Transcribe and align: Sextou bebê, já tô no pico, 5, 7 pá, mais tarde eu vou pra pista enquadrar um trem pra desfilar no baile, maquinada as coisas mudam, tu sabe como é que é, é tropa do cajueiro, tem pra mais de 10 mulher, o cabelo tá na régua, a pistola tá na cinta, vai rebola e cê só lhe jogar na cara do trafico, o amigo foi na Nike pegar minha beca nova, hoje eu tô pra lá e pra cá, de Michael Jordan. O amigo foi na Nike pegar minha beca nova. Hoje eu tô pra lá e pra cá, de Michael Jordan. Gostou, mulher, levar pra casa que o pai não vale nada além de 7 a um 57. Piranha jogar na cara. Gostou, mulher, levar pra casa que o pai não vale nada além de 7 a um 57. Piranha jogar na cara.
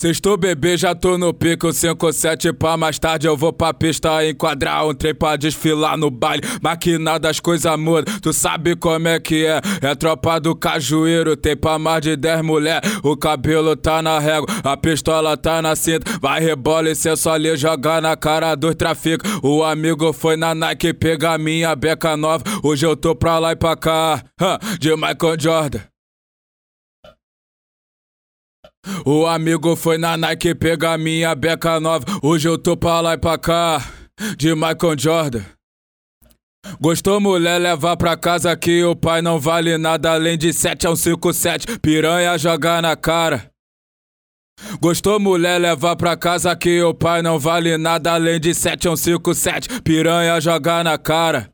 Sextou 0.00 0.36
bebê, 0.36 0.76
já 0.76 0.94
tô 0.94 1.18
no 1.18 1.34
pico, 1.34 1.72
5, 1.72 2.12
7 2.12 2.52
pá, 2.52 2.76
mais 2.76 3.00
tarde 3.00 3.26
eu 3.26 3.36
vou 3.36 3.52
pra 3.52 3.74
pista 3.74 4.24
enquadrar 4.24 4.86
um 4.86 4.94
trem 4.94 5.12
pra 5.12 5.34
desfilar 5.34 5.96
no 5.96 6.08
baile, 6.08 6.44
maquinada 6.62 7.28
as 7.28 7.40
coisas 7.40 7.76
mudam, 7.76 8.16
tu 8.20 8.32
sabe 8.32 8.76
como 8.76 9.08
é 9.08 9.18
que 9.18 9.44
é, 9.44 9.60
é 9.82 9.94
tropa 9.96 10.38
do 10.38 10.54
cajueiro, 10.54 11.36
tem 11.36 11.56
pra 11.56 11.80
mais 11.80 12.00
de 12.00 12.14
10 12.14 12.42
mulher, 12.42 12.80
o 13.02 13.16
cabelo 13.16 13.74
tá 13.74 14.00
na 14.00 14.20
régua, 14.20 14.46
a 14.62 14.76
pistola 14.76 15.36
tá 15.36 15.60
na 15.60 15.74
cinta, 15.74 16.08
vai 16.20 16.40
rebola 16.40 16.88
e 16.90 16.94
cê 16.94 17.16
só 17.16 17.34
lhe 17.34 17.56
jogar 17.56 18.00
na 18.00 18.16
cara 18.16 18.54
do 18.54 18.72
trafico, 18.72 19.24
o 19.42 19.64
amigo 19.64 20.12
foi 20.12 20.36
na 20.36 20.54
Nike 20.54 20.94
pegar 20.94 21.40
minha 21.40 21.74
beca 21.74 22.16
nova, 22.16 22.44
hoje 22.62 22.86
eu 22.86 22.96
tô 22.96 23.16
pra 23.16 23.40
lá 23.40 23.50
e 23.50 23.56
pra 23.56 23.74
cá, 23.74 24.22
de 24.78 24.94
Michael 24.94 25.40
Jordan. 25.40 25.87
O 29.04 29.26
amigo 29.26 29.76
foi 29.76 29.98
na 29.98 30.16
Nike 30.16 30.54
pegar 30.54 30.98
minha 30.98 31.34
beca 31.34 31.80
nova. 31.80 32.04
Hoje 32.22 32.48
eu 32.48 32.58
tô 32.58 32.76
pra 32.76 33.00
lá 33.00 33.14
e 33.14 33.18
pra 33.18 33.38
cá, 33.38 33.82
de 34.36 34.54
Michael 34.54 34.98
Jordan. 34.98 35.42
Gostou, 36.80 37.20
mulher, 37.20 37.58
levar 37.58 37.96
pra 37.96 38.16
casa 38.16 38.56
que 38.56 38.82
o 38.84 38.94
pai 38.94 39.22
não 39.22 39.38
vale 39.38 39.78
nada 39.78 40.12
além 40.12 40.36
de 40.36 40.52
7 40.52 40.86
a 40.86 40.90
um 40.90 40.96
57. 40.96 41.78
Piranha 41.78 42.36
jogar 42.36 42.82
na 42.82 42.96
cara. 42.96 43.50
Gostou, 44.80 45.20
mulher, 45.20 45.58
levar 45.58 45.96
pra 45.96 46.16
casa 46.16 46.54
que 46.56 46.82
o 46.82 46.92
pai 46.92 47.22
não 47.22 47.38
vale 47.38 47.78
nada 47.78 48.12
além 48.12 48.40
de 48.40 48.52
7 48.52 48.88
a 48.88 48.92
um 48.92 48.96
57. 48.96 49.80
Piranha 49.82 50.40
jogar 50.40 50.84
na 50.84 50.98
cara. 50.98 51.48